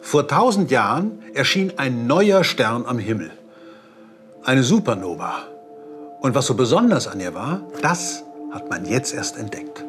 [0.00, 3.30] Vor tausend Jahren erschien ein neuer Stern am Himmel.
[4.44, 5.34] Eine Supernova.
[6.20, 9.84] Und was so besonders an ihr war, das hat man jetzt erst entdeckt.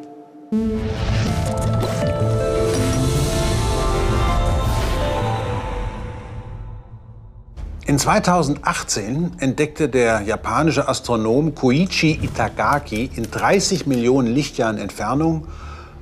[7.86, 15.48] In 2018 entdeckte der japanische Astronom Koichi Itagaki in 30 Millionen Lichtjahren Entfernung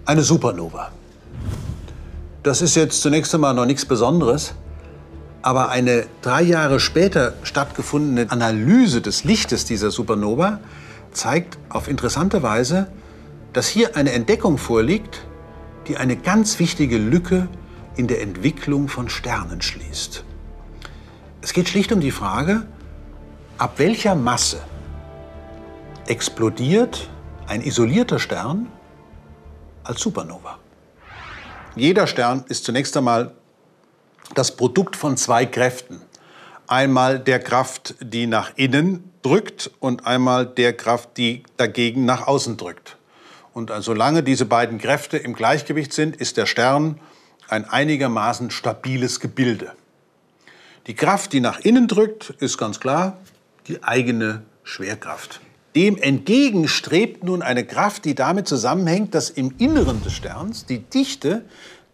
[0.04, 0.90] eine Supernova.
[2.46, 4.54] Das ist jetzt zunächst einmal noch nichts Besonderes,
[5.42, 10.60] aber eine drei Jahre später stattgefundene Analyse des Lichtes dieser Supernova
[11.10, 12.86] zeigt auf interessante Weise,
[13.52, 15.26] dass hier eine Entdeckung vorliegt,
[15.88, 17.48] die eine ganz wichtige Lücke
[17.96, 20.22] in der Entwicklung von Sternen schließt.
[21.42, 22.62] Es geht schlicht um die Frage,
[23.58, 24.60] ab welcher Masse
[26.06, 27.10] explodiert
[27.48, 28.68] ein isolierter Stern
[29.82, 30.60] als Supernova.
[31.76, 33.34] Jeder Stern ist zunächst einmal
[34.34, 36.00] das Produkt von zwei Kräften.
[36.66, 42.56] Einmal der Kraft, die nach innen drückt und einmal der Kraft, die dagegen nach außen
[42.56, 42.96] drückt.
[43.52, 46.98] Und solange diese beiden Kräfte im Gleichgewicht sind, ist der Stern
[47.46, 49.72] ein einigermaßen stabiles Gebilde.
[50.86, 53.18] Die Kraft, die nach innen drückt, ist ganz klar
[53.68, 55.40] die eigene Schwerkraft.
[55.76, 60.78] Dem entgegen strebt nun eine Kraft, die damit zusammenhängt, dass im Inneren des Sterns die
[60.78, 61.44] Dichte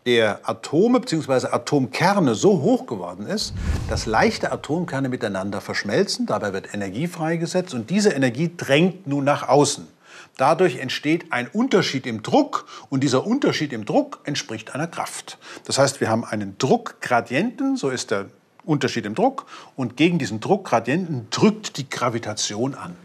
[0.07, 1.49] der Atome bzw.
[1.49, 3.55] Atomkerne so hoch geworden ist,
[3.89, 6.27] dass leichte Atomkerne miteinander verschmelzen.
[6.27, 9.89] Dabei wird Energie freigesetzt und diese Energie drängt nun nach außen.
[10.37, 15.39] Dadurch entsteht ein Unterschied im Druck und dieser Unterschied im Druck entspricht einer Kraft.
[15.65, 18.27] Das heißt, wir haben einen Druckgradienten, so ist der
[18.65, 22.97] Unterschied im Druck und gegen diesen Druckgradienten drückt die Gravitation an.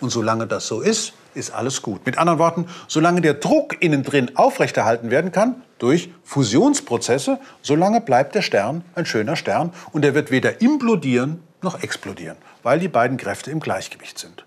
[0.00, 2.06] Und solange das so ist, ist alles gut.
[2.06, 8.34] Mit anderen Worten, solange der Druck innen drin aufrechterhalten werden kann durch Fusionsprozesse, solange bleibt
[8.34, 13.16] der Stern ein schöner Stern und er wird weder implodieren noch explodieren, weil die beiden
[13.16, 14.46] Kräfte im Gleichgewicht sind.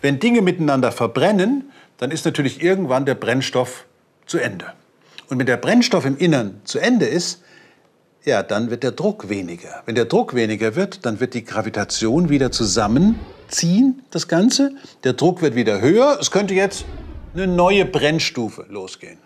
[0.00, 3.84] Wenn Dinge miteinander verbrennen, dann ist natürlich irgendwann der Brennstoff
[4.26, 4.72] zu Ende.
[5.28, 7.42] Und wenn der Brennstoff im Innern zu Ende ist,
[8.24, 9.82] ja, dann wird der Druck weniger.
[9.86, 14.72] Wenn der Druck weniger wird, dann wird die Gravitation wieder zusammenziehen, das Ganze.
[15.04, 16.18] Der Druck wird wieder höher.
[16.20, 16.84] Es könnte jetzt
[17.34, 19.18] eine neue Brennstufe losgehen.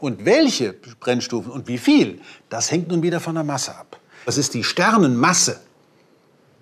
[0.00, 2.20] Und welche Brennstufen und wie viel,
[2.50, 3.98] das hängt nun wieder von der Masse ab.
[4.26, 5.60] Das ist die Sternenmasse,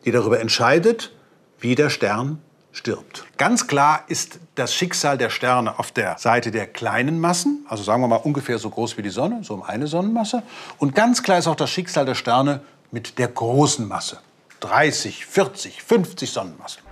[0.04, 1.12] die darüber entscheidet,
[1.58, 2.38] wie der Stern
[2.74, 3.24] stirbt.
[3.38, 8.02] Ganz klar ist das Schicksal der Sterne auf der Seite der kleinen Massen, also sagen
[8.02, 10.42] wir mal ungefähr so groß wie die Sonne, so um eine Sonnenmasse.
[10.78, 14.18] Und ganz klar ist auch das Schicksal der Sterne mit der großen Masse.
[14.60, 16.82] 30, 40, 50 Sonnenmassen.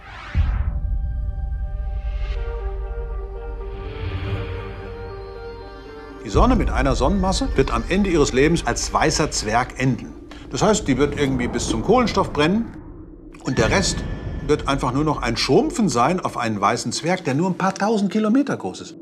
[6.25, 10.15] Die Sonne mit einer Sonnenmasse wird am Ende ihres Lebens als weißer Zwerg enden.
[10.51, 12.77] Das heißt, die wird irgendwie bis zum Kohlenstoff brennen
[13.43, 13.97] und der Rest
[14.47, 17.75] wird einfach nur noch ein Schrumpfen sein auf einen weißen Zwerg, der nur ein paar
[17.75, 18.97] tausend Kilometer groß ist.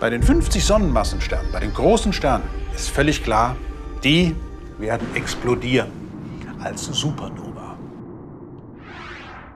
[0.00, 2.42] Bei den 50 Sonnenmassensternen, bei den großen Sternen,
[2.74, 3.56] ist völlig klar,
[4.02, 4.34] die
[4.78, 5.92] werden explodieren
[6.60, 7.76] als Supernova.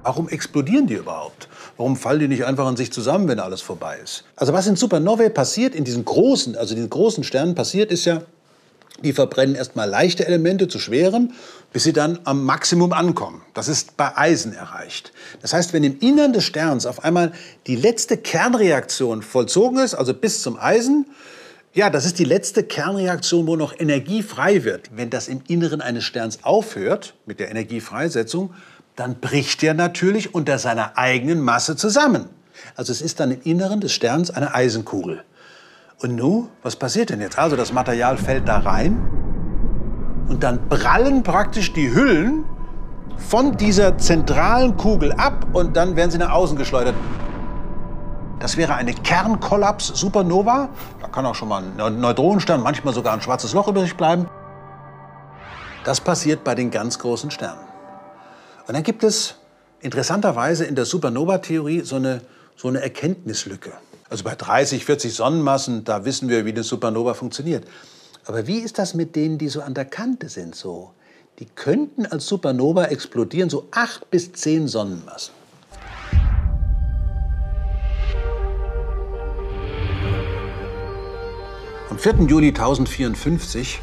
[0.05, 1.49] Warum explodieren die überhaupt?
[1.77, 4.23] Warum fallen die nicht einfach an sich zusammen, wenn alles vorbei ist?
[4.37, 8.23] Also was in Supernovae passiert, in diesen großen, also diesen großen Sternen passiert, ist ja,
[9.03, 11.33] die verbrennen erstmal leichte Elemente zu schweren,
[11.73, 13.43] bis sie dann am Maximum ankommen.
[13.55, 15.13] Das ist bei Eisen erreicht.
[15.43, 17.33] Das heißt, wenn im Innern des Sterns auf einmal
[17.67, 21.07] die letzte Kernreaktion vollzogen ist, also bis zum Eisen,
[21.75, 24.91] ja, das ist die letzte Kernreaktion, wo noch Energie frei wird.
[24.97, 28.55] Wenn das im Inneren eines Sterns aufhört mit der Energiefreisetzung,
[28.95, 32.31] dann bricht er natürlich unter seiner eigenen Masse zusammen.
[32.77, 35.23] Also es ist dann im Inneren des Sterns eine Eisenkugel.
[36.03, 37.39] Und nun, was passiert denn jetzt?
[37.39, 39.01] Also das Material fällt da rein
[40.29, 42.45] und dann prallen praktisch die Hüllen
[43.17, 46.95] von dieser zentralen Kugel ab und dann werden sie nach außen geschleudert.
[48.41, 50.69] Das wäre eine Kernkollaps-Supernova.
[51.01, 54.29] Da kann auch schon mal ein Neutronenstern, manchmal sogar ein schwarzes Loch übrig bleiben.
[55.85, 57.61] Das passiert bei den ganz großen Sternen.
[58.67, 59.37] Und dann gibt es
[59.81, 62.21] interessanterweise in der Supernova-Theorie so eine,
[62.57, 63.73] so eine Erkenntnislücke.
[64.09, 67.65] Also bei 30, 40 Sonnenmassen, da wissen wir, wie eine Supernova funktioniert.
[68.25, 70.55] Aber wie ist das mit denen, die so an der Kante sind?
[70.55, 70.93] So?
[71.39, 75.35] Die könnten als Supernova explodieren, so 8 bis 10 Sonnenmassen.
[81.91, 82.27] Am 4.
[82.29, 83.81] Juli 1054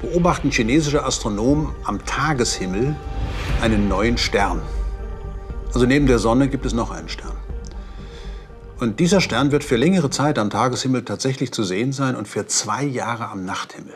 [0.00, 2.94] beobachten chinesische Astronomen am Tageshimmel
[3.60, 4.62] einen neuen Stern.
[5.72, 7.31] Also neben der Sonne gibt es noch einen Stern.
[8.82, 12.48] Und dieser Stern wird für längere Zeit am Tageshimmel tatsächlich zu sehen sein und für
[12.48, 13.94] zwei Jahre am Nachthimmel.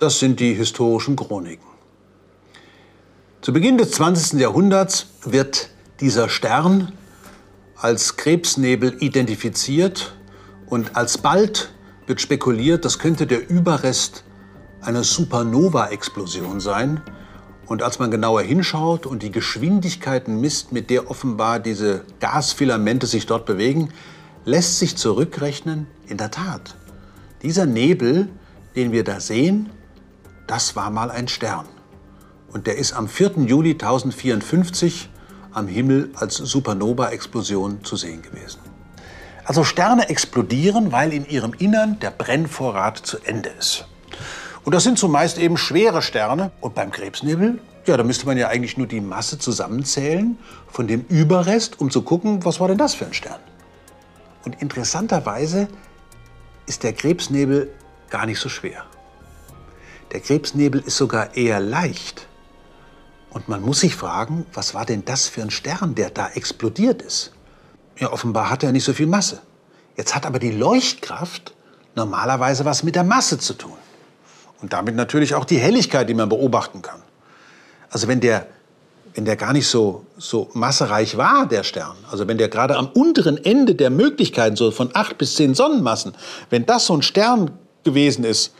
[0.00, 1.68] Das sind die historischen Chroniken.
[3.42, 4.40] Zu Beginn des 20.
[4.40, 5.70] Jahrhunderts wird
[6.00, 6.90] dieser Stern
[7.76, 10.16] als Krebsnebel identifiziert
[10.66, 11.70] und alsbald
[12.08, 14.24] wird spekuliert, das könnte der Überrest
[14.80, 17.02] einer Supernova-Explosion sein,
[17.70, 23.26] und als man genauer hinschaut und die Geschwindigkeiten misst, mit der offenbar diese Gasfilamente sich
[23.26, 23.90] dort bewegen,
[24.44, 26.74] lässt sich zurückrechnen, in der Tat,
[27.42, 28.28] dieser Nebel,
[28.74, 29.70] den wir da sehen,
[30.48, 31.66] das war mal ein Stern.
[32.52, 33.34] Und der ist am 4.
[33.46, 35.08] Juli 1054
[35.52, 38.58] am Himmel als Supernova-Explosion zu sehen gewesen.
[39.44, 43.86] Also Sterne explodieren, weil in ihrem Innern der Brennvorrat zu Ende ist.
[44.64, 46.50] Und das sind zumeist eben schwere Sterne.
[46.60, 51.04] Und beim Krebsnebel, ja, da müsste man ja eigentlich nur die Masse zusammenzählen von dem
[51.08, 53.40] Überrest, um zu gucken, was war denn das für ein Stern.
[54.44, 55.68] Und interessanterweise
[56.66, 57.72] ist der Krebsnebel
[58.10, 58.84] gar nicht so schwer.
[60.12, 62.26] Der Krebsnebel ist sogar eher leicht.
[63.30, 67.00] Und man muss sich fragen, was war denn das für ein Stern, der da explodiert
[67.00, 67.32] ist?
[67.96, 69.40] Ja, offenbar hat er nicht so viel Masse.
[69.96, 71.54] Jetzt hat aber die Leuchtkraft
[71.94, 73.76] normalerweise was mit der Masse zu tun.
[74.62, 77.02] Und damit natürlich auch die Helligkeit, die man beobachten kann.
[77.90, 78.46] Also wenn der,
[79.14, 82.88] wenn der gar nicht so, so massereich war, der Stern, also wenn der gerade am
[82.88, 86.14] unteren Ende der Möglichkeiten, so von acht bis zehn Sonnenmassen,
[86.50, 87.50] wenn das so ein Stern
[87.84, 88.52] gewesen ist,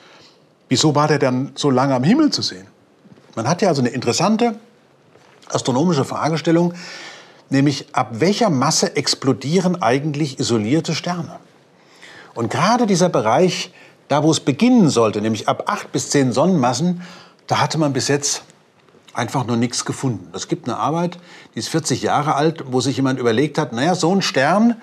[0.68, 2.66] wieso war der dann so lange am Himmel zu sehen?
[3.36, 4.54] Man hat ja also eine interessante
[5.48, 6.74] astronomische Fragestellung,
[7.50, 11.38] nämlich ab welcher Masse explodieren eigentlich isolierte Sterne?
[12.34, 13.72] Und gerade dieser Bereich
[14.10, 17.02] da, wo es beginnen sollte, nämlich ab acht bis zehn Sonnenmassen,
[17.46, 18.42] da hatte man bis jetzt
[19.14, 20.28] einfach nur nichts gefunden.
[20.34, 21.18] Es gibt eine Arbeit,
[21.54, 24.82] die ist 40 Jahre alt, wo sich jemand überlegt hat, naja, so ein Stern,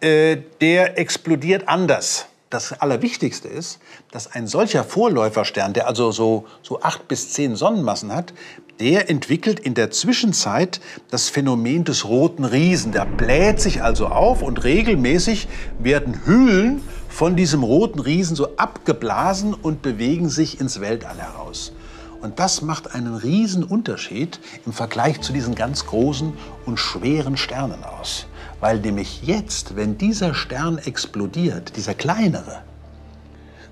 [0.00, 2.26] äh, der explodiert anders.
[2.50, 3.78] Das Allerwichtigste ist,
[4.10, 8.34] dass ein solcher Vorläuferstern, der also so, so acht bis zehn Sonnenmassen hat,
[8.80, 10.80] der entwickelt in der Zwischenzeit
[11.10, 12.92] das Phänomen des roten Riesen.
[12.92, 15.48] Der bläht sich also auf und regelmäßig
[15.78, 21.72] werden Hüllen von diesem roten Riesen so abgeblasen und bewegen sich ins Weltall heraus.
[22.20, 26.32] Und das macht einen riesen Unterschied im Vergleich zu diesen ganz großen
[26.66, 28.26] und schweren Sternen aus.
[28.60, 32.62] Weil nämlich jetzt, wenn dieser Stern explodiert, dieser kleinere,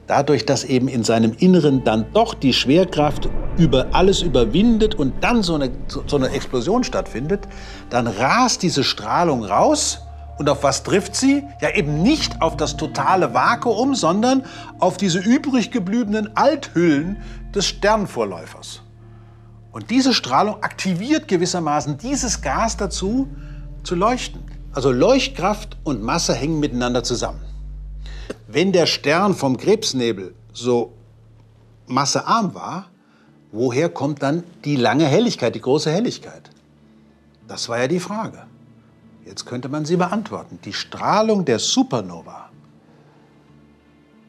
[0.07, 3.29] dadurch, dass eben in seinem Inneren dann doch die Schwerkraft
[3.59, 7.49] über alles überwindet und dann so eine, so eine Explosion stattfindet,
[7.91, 10.06] dann rast diese Strahlung raus
[10.39, 11.45] und auf was trifft sie?
[11.61, 14.45] Ja, eben nicht auf das totale Vakuum, sondern
[14.79, 17.17] auf diese übrig gebliebenen Althüllen
[17.55, 18.83] des Sternvorläufers.
[19.73, 23.29] Und diese Strahlung aktiviert gewissermaßen dieses Gas dazu,
[23.83, 24.43] zu leuchten.
[24.73, 27.41] Also Leuchtkraft und Masse hängen miteinander zusammen.
[28.47, 30.93] Wenn der Stern vom Krebsnebel so
[31.87, 32.91] massearm war,
[33.53, 36.51] woher kommt dann die lange Helligkeit, die große Helligkeit?
[37.49, 38.47] Das war ja die Frage.
[39.27, 40.61] Jetzt könnte man sie beantworten.
[40.65, 42.49] Die Strahlung der Supernova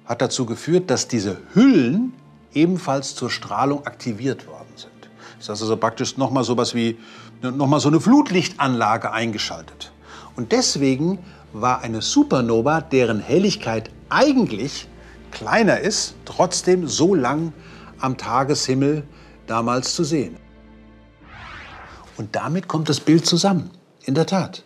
[0.05, 2.13] hat dazu geführt, dass diese Hüllen
[2.53, 4.91] ebenfalls zur Strahlung aktiviert worden sind.
[5.37, 6.97] Das ist also praktisch nochmal so was wie
[7.41, 9.91] nochmal so eine Flutlichtanlage eingeschaltet.
[10.35, 11.19] Und deswegen
[11.53, 14.87] war eine Supernova, deren Helligkeit eigentlich
[15.31, 17.53] kleiner ist, trotzdem so lang
[17.99, 19.03] am Tageshimmel
[19.45, 20.37] damals zu sehen.
[22.17, 23.69] Und damit kommt das Bild zusammen.
[24.03, 24.63] In der Tat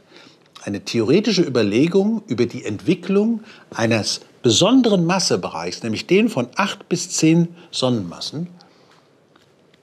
[0.63, 7.55] eine theoretische Überlegung über die Entwicklung eines besonderen Massebereichs, nämlich den von acht bis zehn
[7.71, 8.47] Sonnenmassen,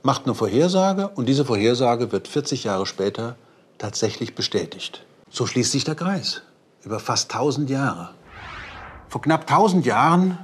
[0.02, 3.36] macht eine Vorhersage und diese Vorhersage wird 40 Jahre später
[3.78, 5.04] tatsächlich bestätigt.
[5.30, 6.42] So schließt sich der Kreis
[6.84, 8.10] über fast 1000 Jahre.
[9.08, 10.38] Vor knapp 1000 Jahren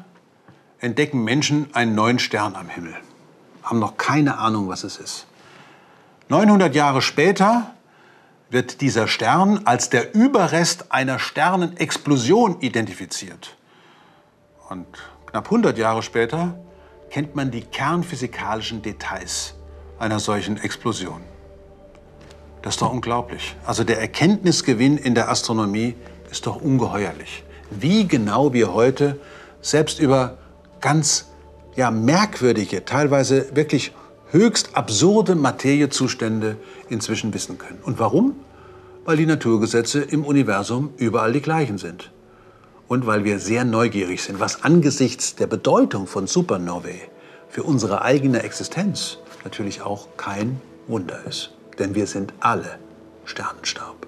[0.79, 2.95] entdecken Menschen einen neuen Stern am Himmel,
[3.63, 5.27] haben noch keine Ahnung, was es ist.
[6.29, 7.75] 900 Jahre später
[8.55, 13.57] wird dieser Stern als der Überrest einer Sternenexplosion identifiziert.
[14.71, 14.87] Und
[15.27, 16.59] knapp 100 Jahre später
[17.11, 19.55] kennt man die kernphysikalischen Details
[19.99, 21.21] einer solchen Explosion.
[22.63, 23.57] Das ist doch unglaublich.
[23.67, 25.97] Also der Erkenntnisgewinn in der Astronomie
[26.31, 27.45] ist doch ungeheuerlich.
[27.71, 29.21] Wie genau wir heute
[29.61, 30.39] selbst über
[30.81, 31.27] ganz
[31.75, 33.93] ja, merkwürdige, teilweise wirklich
[34.35, 36.57] höchst absurde Materiezustände
[36.89, 37.79] inzwischen wissen können.
[37.85, 38.35] Und warum?
[39.05, 42.11] Weil die Naturgesetze im Universum überall die gleichen sind.
[42.89, 47.09] Und weil wir sehr neugierig sind, was angesichts der Bedeutung von Supernovae
[47.49, 51.53] für unsere eigene Existenz natürlich auch kein Wunder ist.
[51.79, 52.79] Denn wir sind alle
[53.25, 54.04] Sternenstaub.